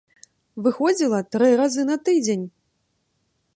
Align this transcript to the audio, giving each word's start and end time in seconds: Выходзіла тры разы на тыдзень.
Выходзіла 0.67 1.19
тры 1.35 1.51
разы 1.61 1.83
на 1.91 1.97
тыдзень. 2.09 2.45